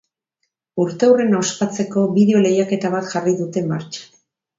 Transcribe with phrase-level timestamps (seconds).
[0.83, 4.09] Urteurrena ospatzeko, bideo lehiaketa bat jarri dute martxan.